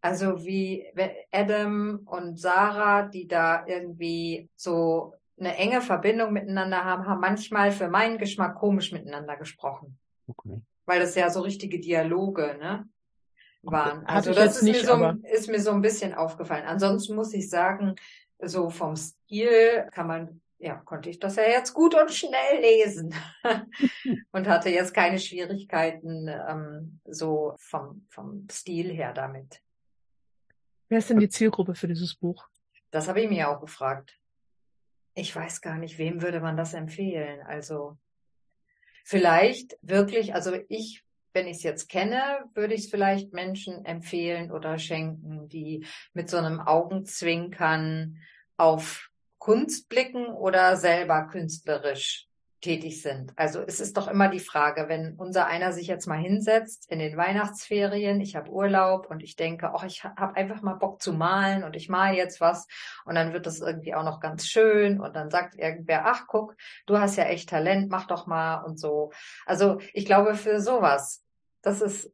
[0.00, 0.86] Also wie
[1.30, 7.88] Adam und Sarah, die da irgendwie so eine enge Verbindung miteinander haben, haben manchmal für
[7.88, 9.98] meinen Geschmack komisch miteinander gesprochen.
[10.26, 10.60] Okay.
[10.86, 12.88] Weil das ja so richtige Dialoge, ne?
[13.62, 14.04] waren.
[14.06, 16.66] Also das ist, nicht, mir so, ist mir so ein bisschen aufgefallen.
[16.66, 17.96] Ansonsten muss ich sagen,
[18.38, 23.14] so vom Stil kann man ja, konnte ich das ja jetzt gut und schnell lesen
[24.32, 29.62] und hatte jetzt keine Schwierigkeiten ähm, so vom, vom Stil her damit.
[30.88, 32.46] Wer ist denn die Zielgruppe für dieses Buch?
[32.90, 34.18] Das habe ich mir auch gefragt.
[35.14, 37.40] Ich weiß gar nicht, wem würde man das empfehlen?
[37.42, 37.96] Also
[39.04, 44.52] vielleicht wirklich, also ich, wenn ich es jetzt kenne, würde ich es vielleicht Menschen empfehlen
[44.52, 48.18] oder schenken, die mit so einem Augenzwinkern
[48.56, 49.09] auf
[49.40, 52.28] Kunst blicken oder selber künstlerisch
[52.60, 53.32] tätig sind.
[53.36, 56.98] Also es ist doch immer die Frage, wenn unser einer sich jetzt mal hinsetzt in
[56.98, 61.14] den Weihnachtsferien, ich habe Urlaub und ich denke, ach, ich habe einfach mal Bock zu
[61.14, 62.66] malen und ich male jetzt was
[63.06, 66.54] und dann wird das irgendwie auch noch ganz schön und dann sagt irgendwer, ach guck,
[66.86, 69.10] du hast ja echt Talent, mach doch mal und so.
[69.46, 71.24] Also ich glaube für sowas,
[71.62, 72.12] das ist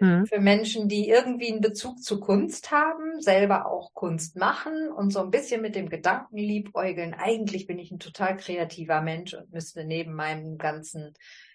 [0.00, 0.26] mhm.
[0.26, 5.20] für Menschen, die irgendwie einen Bezug zu Kunst haben, selber auch Kunst machen und so
[5.20, 9.84] ein bisschen mit dem Gedanken liebäugeln, eigentlich bin ich ein total kreativer Mensch und müsste
[9.84, 11.14] neben meinem ganzen,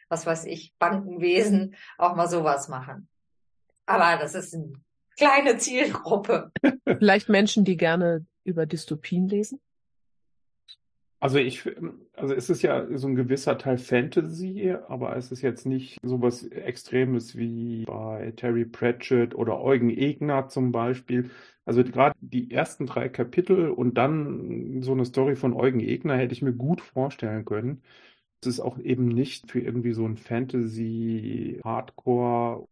[0.10, 3.08] was weiß ich, Bankenwesen auch mal sowas machen.
[3.86, 4.74] Aber das ist eine
[5.17, 6.52] kleine Zielgruppe.
[6.86, 9.60] Vielleicht Menschen, die gerne über Dystopien lesen?
[11.22, 11.70] Also ich,
[12.14, 16.20] also es ist ja so ein gewisser Teil Fantasy, aber es ist jetzt nicht so
[16.20, 21.30] was Extremes wie bei Terry Pratchett oder Eugen Egner zum Beispiel.
[21.64, 26.34] Also gerade die ersten drei Kapitel und dann so eine Story von Eugen Egner hätte
[26.34, 27.84] ich mir gut vorstellen können.
[28.42, 32.68] Es ist auch eben nicht für irgendwie so ein Fantasy Hardcore.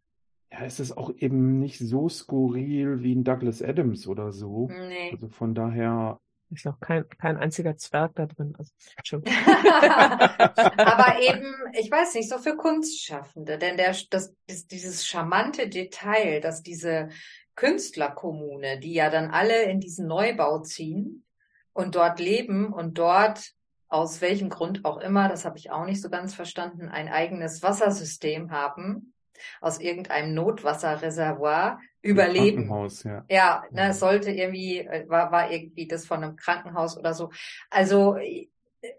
[0.52, 4.66] Ja, es ist auch eben nicht so skurril wie ein Douglas Adams oder so.
[4.68, 5.10] Nee.
[5.12, 6.18] Also von daher
[6.50, 8.56] Ist noch kein, kein einziger Zwerg da drin.
[8.58, 8.72] Also,
[9.26, 16.62] Aber eben, ich weiß nicht, so für Kunstschaffende, denn der, das, dieses charmante Detail, dass
[16.62, 17.10] diese
[17.54, 21.24] Künstlerkommune, die ja dann alle in diesen Neubau ziehen
[21.72, 23.52] und dort leben und dort
[23.88, 27.62] aus welchem Grund auch immer, das habe ich auch nicht so ganz verstanden, ein eigenes
[27.62, 29.14] Wassersystem haben,
[29.60, 32.66] aus irgendeinem Notwasserreservoir überleben.
[32.66, 33.24] Krankenhaus, ja.
[33.28, 37.30] Ja, ne, es sollte irgendwie, äh, war, war irgendwie das von einem Krankenhaus oder so.
[37.68, 38.16] Also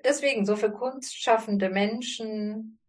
[0.03, 2.79] deswegen, so für kunstschaffende Menschen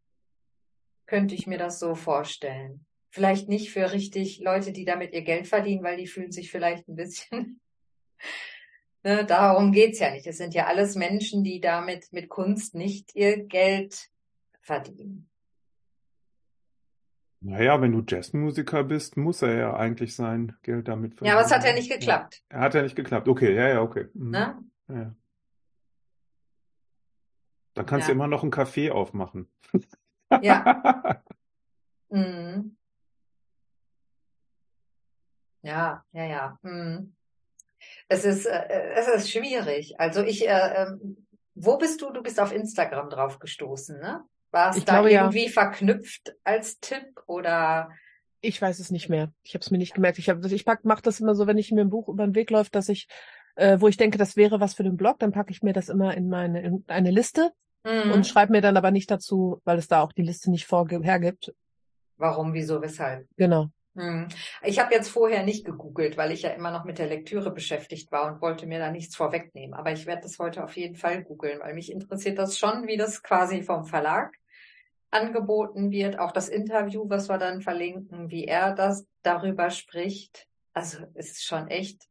[1.07, 2.87] könnte ich mir das so vorstellen.
[3.11, 6.89] Vielleicht nicht für richtig Leute, die damit ihr Geld verdienen, weil die fühlen sich vielleicht
[6.89, 7.61] ein bisschen.
[9.03, 10.27] ne, darum geht's ja nicht.
[10.27, 14.09] Es sind ja alles Menschen, die damit mit Kunst nicht ihr Geld
[14.61, 15.29] verdienen.
[17.45, 21.27] Naja, wenn du Jazzmusiker bist, muss er ja eigentlich sein Geld damit verdienen.
[21.27, 22.43] Ja, aber es hat ja nicht geklappt.
[22.51, 22.57] Ja.
[22.59, 23.29] Er hat ja nicht geklappt.
[23.29, 24.09] Okay, ja, ja, okay.
[24.15, 24.31] Mhm.
[24.31, 24.59] Ne?
[24.89, 25.15] Ja.
[27.75, 28.15] Dann kannst ja.
[28.15, 29.49] du immer noch einen Kaffee aufmachen.
[30.41, 31.23] Ja.
[32.11, 32.77] mhm.
[35.63, 36.59] Ja, ja, ja.
[36.63, 37.15] Mhm.
[38.09, 39.99] Es ist, äh, es ist schwierig.
[39.99, 40.97] Also ich, äh, äh,
[41.55, 42.13] wo bist du?
[42.13, 44.25] Du bist auf Instagram drauf gestoßen, ne?
[44.53, 45.51] War es ich da glaube, irgendwie ja.
[45.51, 47.91] verknüpft als Tipp oder?
[48.43, 49.33] Ich weiß es nicht mehr.
[49.43, 50.19] Ich habe es mir nicht gemerkt.
[50.19, 52.51] Ich, hab, ich mache das immer so, wenn ich mir ein Buch über den Weg
[52.51, 53.09] läuft, dass ich,
[53.57, 55.89] äh, wo ich denke, das wäre was für den Blog, dann packe ich mir das
[55.89, 57.53] immer in meine in eine Liste
[57.85, 58.13] mhm.
[58.13, 61.55] und schreibe mir dann aber nicht dazu, weil es da auch die Liste nicht hergibt.
[62.19, 63.27] Warum, wieso, weshalb?
[63.37, 63.69] Genau.
[63.95, 64.29] Hm.
[64.63, 68.11] Ich habe jetzt vorher nicht gegoogelt, weil ich ja immer noch mit der Lektüre beschäftigt
[68.11, 69.75] war und wollte mir da nichts vorwegnehmen.
[69.75, 72.97] Aber ich werde das heute auf jeden Fall googeln, weil mich interessiert das schon, wie
[72.97, 74.33] das quasi vom Verlag
[75.13, 80.49] angeboten wird, auch das Interview, was wir dann verlinken, wie er das darüber spricht.
[80.73, 82.09] Also es ist schon echt,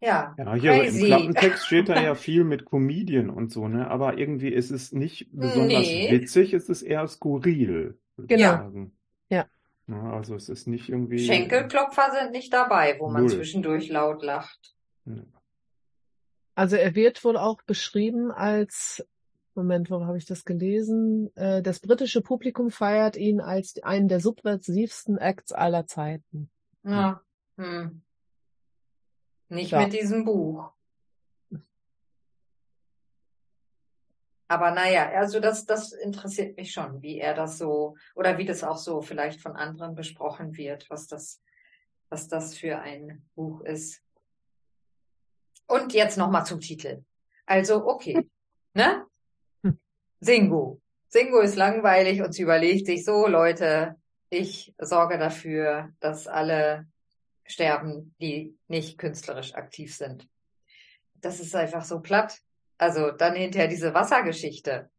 [0.00, 0.34] ja.
[0.36, 1.00] Ja, hier crazy.
[1.00, 3.88] im Klappentext steht da ja viel mit Comedian und so, ne?
[3.88, 6.10] Aber irgendwie ist es nicht besonders nee.
[6.10, 7.98] witzig, es ist eher skurril.
[8.18, 8.88] Genau.
[9.28, 9.46] Ja.
[9.86, 10.12] ja.
[10.12, 11.20] Also es ist nicht irgendwie.
[11.20, 13.30] Schenkelklopfer sind nicht dabei, wo man Null.
[13.30, 14.74] zwischendurch laut lacht.
[16.56, 19.06] Also er wird wohl auch beschrieben als
[19.56, 21.34] Moment, wo habe ich das gelesen?
[21.36, 26.50] Äh, das britische Publikum feiert ihn als einen der subversivsten Acts aller Zeiten.
[26.84, 27.22] Ja.
[27.56, 28.02] Hm.
[29.48, 29.80] Nicht ja.
[29.80, 30.72] mit diesem Buch.
[34.48, 38.62] Aber naja, also das, das interessiert mich schon, wie er das so, oder wie das
[38.62, 41.42] auch so vielleicht von anderen besprochen wird, was das,
[42.10, 44.02] was das für ein Buch ist.
[45.66, 47.04] Und jetzt nochmal zum Titel.
[47.44, 48.28] Also, okay,
[48.74, 49.05] ne?
[50.20, 50.80] Singo.
[51.08, 53.96] Singo ist langweilig und sie überlegt sich so, Leute,
[54.30, 56.86] ich sorge dafür, dass alle
[57.44, 60.28] sterben, die nicht künstlerisch aktiv sind.
[61.14, 62.38] Das ist einfach so platt.
[62.78, 64.90] Also dann hinterher diese Wassergeschichte.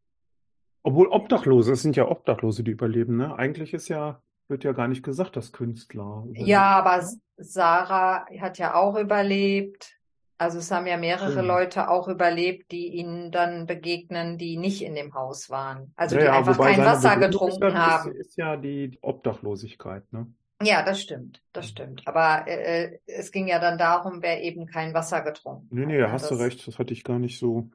[0.84, 3.36] Obwohl Obdachlose, es sind ja Obdachlose, die überleben, ne?
[3.38, 6.24] Eigentlich ist ja, wird ja gar nicht gesagt, dass Künstler.
[6.26, 6.48] Überleben.
[6.48, 9.97] Ja, aber Sarah hat ja auch überlebt.
[10.38, 11.48] Also es haben ja mehrere mhm.
[11.48, 15.94] Leute auch überlebt, die ihnen dann begegnen, die nicht in dem Haus waren.
[15.96, 18.12] Also ja, die ja, einfach kein Wasser getrunken haben.
[18.12, 20.28] Ist, ist ja die Obdachlosigkeit, ne?
[20.62, 22.02] Ja, das stimmt, das stimmt.
[22.08, 25.88] Aber äh, es ging ja dann darum, wer eben kein Wasser getrunken nee, hat.
[25.88, 27.70] Nee, nee, hast das, du recht, das hatte ich gar nicht so.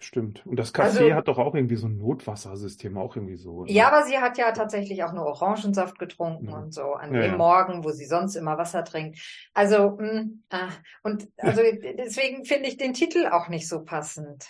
[0.00, 0.46] Stimmt.
[0.46, 3.52] Und das Café also, hat doch auch irgendwie so ein Notwassersystem, auch irgendwie so.
[3.52, 3.70] Oder?
[3.70, 6.56] Ja, aber sie hat ja tatsächlich auch nur Orangensaft getrunken ja.
[6.56, 7.36] und so an ja, dem ja.
[7.36, 9.18] Morgen, wo sie sonst immer Wasser trinkt.
[9.54, 10.68] Also, mh, hm, ah,
[11.02, 11.62] und also
[11.96, 14.46] deswegen finde ich den Titel auch nicht so passend.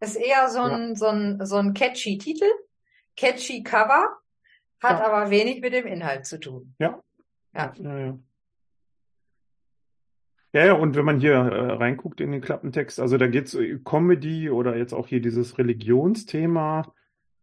[0.00, 2.50] Ist eher so ein, so ein, so ein catchy Titel,
[3.16, 4.08] catchy Cover,
[4.82, 6.74] hat aber wenig mit dem Inhalt zu tun.
[6.78, 7.02] Ja,
[7.54, 7.72] ja.
[7.76, 8.18] Ja, ja.
[10.52, 13.78] Ja, ja, und wenn man hier äh, reinguckt in den Klappentext, also da geht's äh,
[13.84, 16.92] Comedy oder jetzt auch hier dieses Religionsthema,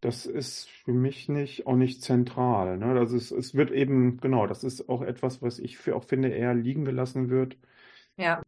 [0.02, 2.78] das ist für mich nicht auch nicht zentral.
[2.78, 2.93] Ne?
[2.96, 6.30] Das ist, es wird eben, genau, das ist auch etwas, was ich für, auch finde,
[6.30, 7.58] eher liegen gelassen wird.
[8.17, 8.41] Ja.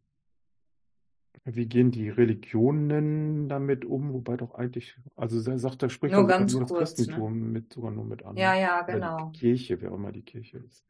[1.44, 4.12] Wie gehen die Religionen damit um?
[4.12, 7.46] Wobei doch eigentlich, also er sagt, da spricht nur, ganz nur das kurz, Christentum ne?
[7.46, 8.36] mit, sogar nur mit an.
[8.36, 9.30] Ja, ja, genau.
[9.30, 10.84] Kirche, wer auch immer die Kirche ist.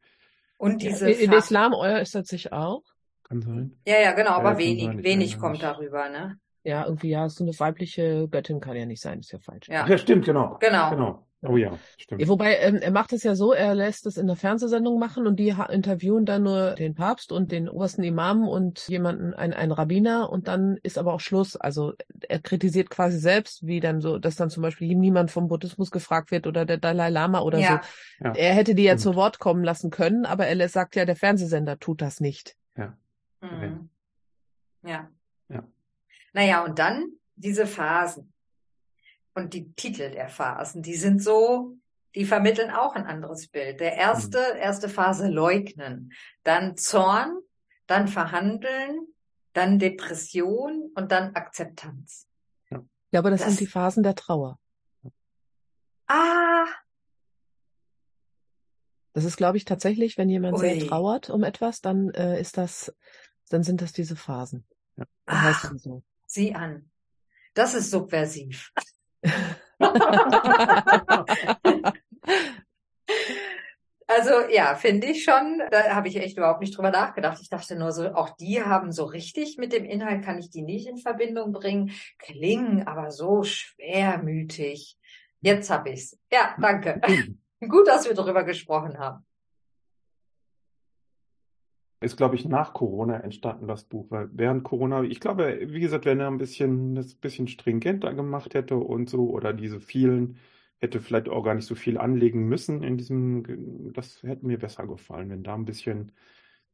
[0.57, 2.83] Und diese in, in Islam äußert sich auch.
[3.31, 3.71] Kann sein.
[3.87, 6.37] Ja, ja, genau, aber wenig, sein, wenig kommt darüber, ne?
[6.63, 9.69] Ja, irgendwie, ja, so eine weibliche Göttin kann ja nicht sein, ist ja falsch.
[9.69, 10.57] Ja, ja stimmt, genau.
[10.59, 10.89] Genau.
[10.89, 11.25] genau.
[11.43, 12.27] Oh ja, stimmt.
[12.27, 15.37] Wobei, ähm, er macht es ja so, er lässt es in der Fernsehsendung machen und
[15.37, 20.29] die interviewen dann nur den Papst und den obersten Imam und jemanden, ein, einen Rabbiner
[20.29, 21.55] und dann ist aber auch Schluss.
[21.55, 21.93] Also
[22.27, 26.31] er kritisiert quasi selbst, wie dann so, dass dann zum Beispiel niemand vom Buddhismus gefragt
[26.31, 27.81] wird oder der Dalai Lama oder ja.
[28.19, 28.25] so.
[28.25, 31.15] Ja, er hätte die ja zu Wort kommen lassen können, aber er sagt ja, der
[31.15, 32.57] Fernsehsender tut das nicht.
[32.75, 32.97] Ja.
[33.41, 33.89] Mhm.
[34.83, 35.09] Ja.
[35.49, 35.63] Ja.
[36.33, 38.33] Naja, und dann diese Phasen
[39.33, 41.77] und die Titel der Phasen, die sind so,
[42.15, 43.79] die vermitteln auch ein anderes Bild.
[43.79, 44.59] Der erste, mhm.
[44.59, 47.39] erste Phase leugnen, dann Zorn,
[47.87, 49.07] dann verhandeln,
[49.53, 52.27] dann Depression und dann Akzeptanz.
[53.11, 54.57] Ja, aber das, das sind die Phasen der Trauer.
[56.07, 56.65] Ah.
[59.13, 60.61] Das ist, glaube ich, tatsächlich, wenn jemand Ui.
[60.61, 62.95] sehr trauert um etwas, dann äh, ist das,
[63.51, 64.65] dann sind das diese Phasen.
[64.97, 65.05] Ja.
[65.25, 66.03] Ach, heißt so.
[66.27, 66.89] Sieh an.
[67.53, 68.71] Das ist subversiv.
[74.13, 75.61] Also ja, finde ich schon.
[75.71, 77.39] Da habe ich echt überhaupt nicht drüber nachgedacht.
[77.41, 80.63] Ich dachte nur so, auch die haben so richtig mit dem Inhalt, kann ich die
[80.63, 81.91] nicht in Verbindung bringen.
[82.19, 84.97] Klingen aber so schwermütig.
[85.39, 86.17] Jetzt habe ich's.
[86.29, 86.99] Ja, danke.
[87.61, 89.25] Gut, dass wir darüber gesprochen haben.
[92.01, 96.05] Ist, glaube ich, nach Corona entstanden, das Buch, weil während Corona, ich glaube, wie gesagt,
[96.05, 100.37] wenn er ein bisschen, das ein bisschen stringenter gemacht hätte und so, oder diese vielen
[100.79, 104.87] hätte vielleicht auch gar nicht so viel anlegen müssen in diesem, das hätte mir besser
[104.87, 106.11] gefallen, wenn da ein bisschen,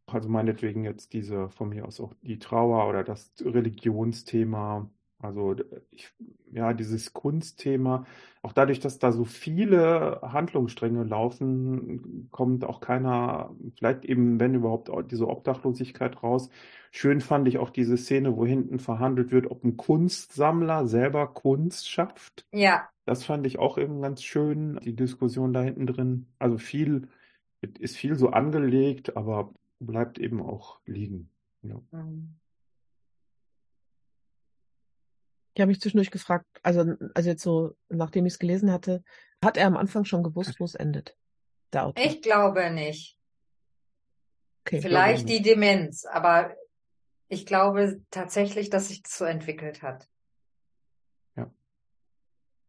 [0.08, 5.56] also meinetwegen jetzt diese, von mir aus auch die Trauer oder das Religionsthema, also
[5.89, 6.13] ich,
[6.51, 8.06] ja, dieses Kunstthema,
[8.43, 14.91] auch dadurch, dass da so viele Handlungsstränge laufen, kommt auch keiner, vielleicht eben, wenn überhaupt,
[15.12, 16.49] diese Obdachlosigkeit raus.
[16.91, 21.89] Schön fand ich auch diese Szene, wo hinten verhandelt wird, ob ein Kunstsammler selber Kunst
[21.89, 22.45] schafft.
[22.53, 22.88] Ja.
[23.06, 26.27] Das fand ich auch eben ganz schön, die Diskussion da hinten drin.
[26.38, 27.08] Also viel,
[27.62, 31.30] ist viel so angelegt, aber bleibt eben auch liegen.
[31.63, 31.82] Ja.
[31.91, 32.36] Mhm.
[35.58, 39.04] Ich habe mich zwischendurch gefragt, also, also jetzt so, nachdem ich es gelesen hatte,
[39.43, 41.17] hat er am Anfang schon gewusst, wo es endet?
[41.74, 42.06] Der Autor?
[42.06, 43.17] Ich glaube nicht.
[44.63, 46.56] Okay, Vielleicht die Demenz, aber
[47.28, 50.08] ich glaube tatsächlich, dass sich das so entwickelt hat.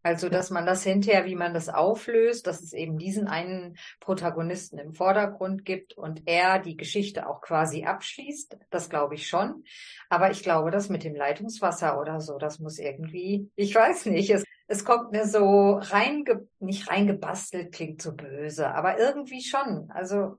[0.09, 4.79] Also, dass man das hinterher, wie man das auflöst, dass es eben diesen einen Protagonisten
[4.79, 9.64] im Vordergrund gibt und er die Geschichte auch quasi abschließt, das glaube ich schon.
[10.09, 14.31] Aber ich glaube, das mit dem Leitungswasser oder so, das muss irgendwie, ich weiß nicht,
[14.31, 19.90] es, es kommt mir so reinge, nicht reingebastelt, klingt so böse, aber irgendwie schon.
[19.90, 20.37] Also,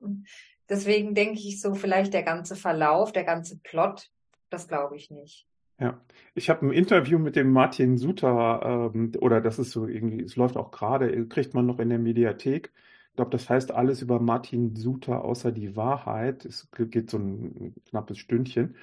[0.68, 4.10] deswegen denke ich so, vielleicht der ganze Verlauf, der ganze Plot,
[4.48, 5.46] das glaube ich nicht.
[5.80, 5.98] Ja,
[6.34, 10.36] ich habe ein Interview mit dem Martin Suter, ähm, oder das ist so irgendwie, es
[10.36, 12.70] läuft auch gerade, kriegt man noch in der Mediathek.
[13.10, 16.44] Ich glaube, das heißt alles über Martin Suter außer die Wahrheit.
[16.44, 18.76] Es geht so ein knappes Stündchen.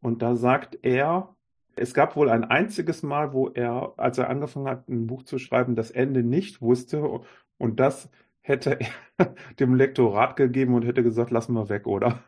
[0.00, 1.36] Und da sagt er,
[1.76, 5.38] es gab wohl ein einziges Mal, wo er, als er angefangen hat, ein Buch zu
[5.38, 7.20] schreiben, das Ende nicht wusste.
[7.58, 8.78] Und das hätte
[9.18, 12.22] er dem Lektorat gegeben und hätte gesagt, lassen wir weg, oder?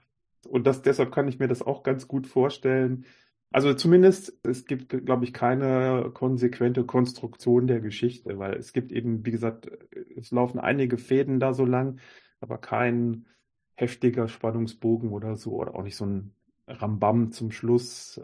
[0.49, 3.05] Und das, deshalb kann ich mir das auch ganz gut vorstellen,
[3.53, 9.25] also zumindest, es gibt, glaube ich, keine konsequente Konstruktion der Geschichte, weil es gibt eben,
[9.27, 9.71] wie gesagt,
[10.17, 11.99] es laufen einige Fäden da so lang,
[12.41, 13.27] aber kein
[13.75, 16.33] heftiger Spannungsbogen oder so, oder auch nicht so ein
[16.67, 18.21] Rambam zum Schluss.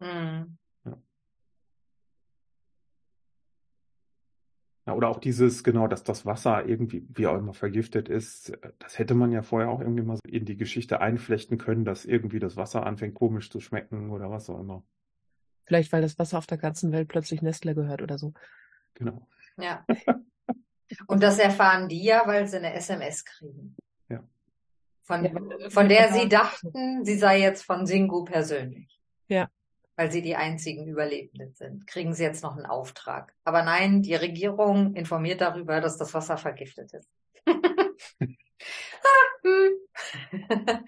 [0.00, 0.58] Mhm.
[4.86, 8.56] Ja, oder auch dieses, genau, dass das Wasser irgendwie, wie auch immer, vergiftet ist.
[8.78, 12.38] Das hätte man ja vorher auch irgendwie mal in die Geschichte einflechten können, dass irgendwie
[12.38, 14.84] das Wasser anfängt komisch zu schmecken oder was auch immer.
[15.64, 18.32] Vielleicht, weil das Wasser auf der ganzen Welt plötzlich Nestle gehört oder so.
[18.94, 19.26] Genau.
[19.56, 19.84] Ja.
[21.08, 23.74] Und das erfahren die ja, weil sie eine SMS kriegen.
[24.08, 24.22] Ja.
[25.02, 25.70] Von, ja.
[25.70, 29.00] von der sie dachten, sie sei jetzt von Singu persönlich.
[29.26, 29.50] Ja
[29.96, 33.34] weil sie die einzigen Überlebenden sind, kriegen sie jetzt noch einen Auftrag.
[33.44, 37.10] Aber nein, die Regierung informiert darüber, dass das Wasser vergiftet ist.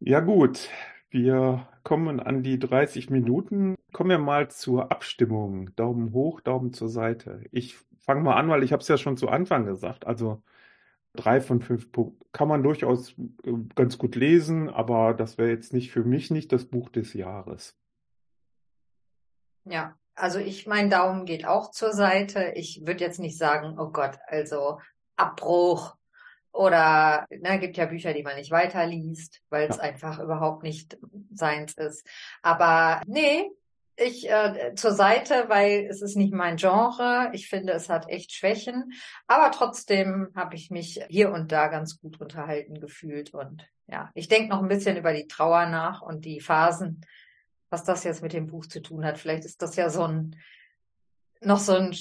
[0.00, 0.70] ja gut,
[1.10, 3.76] wir kommen an die 30 Minuten.
[3.92, 5.74] Kommen wir mal zur Abstimmung.
[5.76, 7.42] Daumen hoch, Daumen zur Seite.
[7.52, 10.06] Ich fange mal an, weil ich habe es ja schon zu Anfang gesagt.
[10.06, 10.42] Also
[11.16, 13.12] drei von fünf Punkten kann man durchaus
[13.44, 17.14] äh, ganz gut lesen, aber das wäre jetzt nicht für mich nicht das Buch des
[17.14, 17.74] Jahres.
[19.64, 22.52] Ja, also ich, mein Daumen geht auch zur Seite.
[22.54, 24.80] Ich würde jetzt nicht sagen, oh Gott, also
[25.16, 25.96] Abbruch
[26.52, 29.82] oder ne, gibt ja Bücher, die man nicht weiterliest, weil es ja.
[29.82, 30.98] einfach überhaupt nicht
[31.32, 32.06] seins ist.
[32.42, 33.50] Aber nee,
[33.96, 37.30] ich äh, zur Seite, weil es ist nicht mein Genre.
[37.32, 38.92] Ich finde, es hat echt Schwächen.
[39.26, 43.32] Aber trotzdem habe ich mich hier und da ganz gut unterhalten gefühlt.
[43.34, 47.00] Und ja, ich denke noch ein bisschen über die Trauer nach und die Phasen,
[47.70, 49.18] was das jetzt mit dem Buch zu tun hat.
[49.18, 50.36] Vielleicht ist das ja so ein
[51.40, 51.94] noch so ein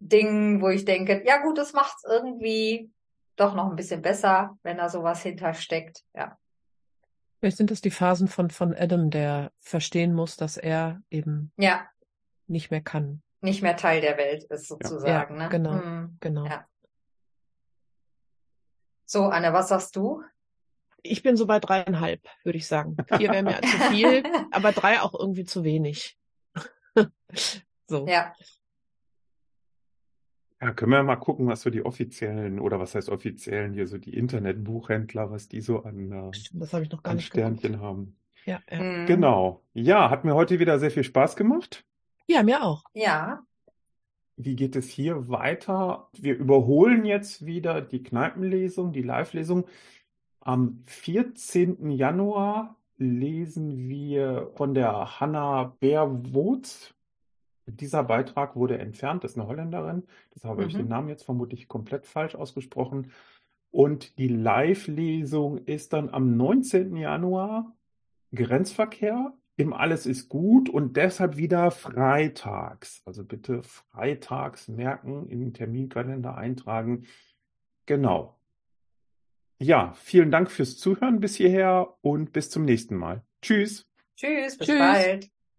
[0.00, 2.90] Ding, wo ich denke, ja gut, das macht's irgendwie
[3.36, 6.02] doch noch ein bisschen besser, wenn da sowas hintersteckt.
[6.14, 6.36] Ja.
[7.42, 11.88] Vielleicht sind das die Phasen von, von Adam, der verstehen muss, dass er eben Ja,
[12.46, 13.20] nicht mehr kann.
[13.40, 15.34] nicht mehr Teil der Welt ist sozusagen.
[15.34, 15.48] Ja, ne?
[15.48, 15.72] genau.
[15.72, 16.18] Hm.
[16.20, 16.46] Genau.
[16.46, 16.68] Ja.
[19.06, 20.22] So, Anne, was sagst du?
[21.02, 22.96] Ich bin so bei dreieinhalb, würde ich sagen.
[23.08, 24.22] Vier wäre mir zu viel,
[24.52, 26.16] aber drei auch irgendwie zu wenig.
[27.88, 28.06] so.
[28.06, 28.32] Ja,
[30.62, 33.98] Ja, können wir mal gucken, was so die offiziellen, oder was heißt offiziellen, hier so
[33.98, 37.58] die Internetbuchhändler, was die so an, äh, das habe ich noch gar an nicht geguckt.
[37.58, 38.16] Sternchen haben.
[38.44, 38.78] Ja, ja.
[38.78, 39.06] hm.
[39.06, 39.64] Genau.
[39.74, 41.84] Ja, hat mir heute wieder sehr viel Spaß gemacht.
[42.28, 42.84] ja, mir auch.
[42.94, 43.44] Ja,
[44.36, 46.08] Wie geht es hier weiter?
[46.18, 49.66] Wir überholen jetzt wieder die Kneipenlesung, die Live-Lesung.
[50.40, 51.90] Am 14.
[51.90, 56.94] Januar lesen wir von der Hanna Beerwood.
[57.66, 60.04] Dieser Beitrag wurde entfernt, das ist eine Holländerin.
[60.34, 60.78] Deshalb habe ich Mhm.
[60.78, 63.12] den Namen jetzt vermutlich komplett falsch ausgesprochen.
[63.70, 66.96] Und die Live-Lesung ist dann am 19.
[66.96, 67.72] Januar
[68.34, 73.02] Grenzverkehr im Alles ist gut und deshalb wieder freitags.
[73.04, 77.06] Also bitte freitags merken, in den Terminkalender eintragen.
[77.86, 78.38] Genau.
[79.58, 83.22] Ja, vielen Dank fürs Zuhören bis hierher und bis zum nächsten Mal.
[83.42, 83.86] Tschüss.
[84.16, 84.78] tschüss, bis Tschüss.
[84.78, 85.30] bald.